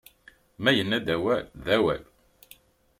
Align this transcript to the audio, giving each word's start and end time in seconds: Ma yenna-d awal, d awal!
Ma 0.61 0.71
yenna-d 0.73 1.07
awal, 1.15 1.45
d 1.65 1.67
awal! 1.75 2.03